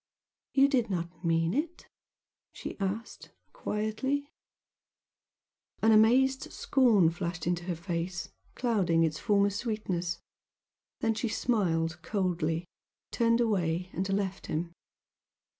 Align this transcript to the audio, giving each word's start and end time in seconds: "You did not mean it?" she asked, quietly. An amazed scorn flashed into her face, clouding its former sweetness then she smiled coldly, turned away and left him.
"You 0.53 0.67
did 0.67 0.89
not 0.89 1.23
mean 1.23 1.53
it?" 1.53 1.87
she 2.53 2.75
asked, 2.79 3.29
quietly. 3.53 4.31
An 5.83 5.91
amazed 5.91 6.51
scorn 6.51 7.11
flashed 7.11 7.45
into 7.45 7.65
her 7.65 7.75
face, 7.75 8.29
clouding 8.55 9.03
its 9.03 9.19
former 9.19 9.51
sweetness 9.51 10.19
then 11.01 11.13
she 11.13 11.27
smiled 11.27 12.01
coldly, 12.01 12.65
turned 13.11 13.41
away 13.41 13.91
and 13.93 14.09
left 14.11 14.47
him. 14.47 14.73